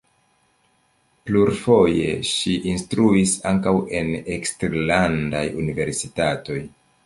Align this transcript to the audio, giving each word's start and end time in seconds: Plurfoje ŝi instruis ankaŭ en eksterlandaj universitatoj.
Plurfoje 1.29 2.15
ŝi 2.31 2.57
instruis 2.73 3.35
ankaŭ 3.53 3.77
en 4.01 4.11
eksterlandaj 4.39 5.47
universitatoj. 5.65 6.61